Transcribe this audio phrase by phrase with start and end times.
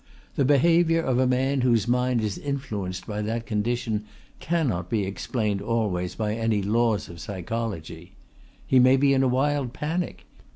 [0.33, 4.05] The behaviour of a man whose mind is influenced by that condition
[4.39, 8.13] cannot be explained always by any laws of psychology.
[8.65, 10.25] He may be in a wild panic.